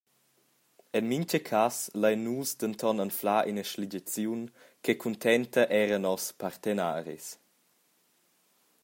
[0.97, 4.41] En mintga cass lein nus denton anflar ina sligiaziun
[4.83, 7.27] che cuntenta era nos partenaris.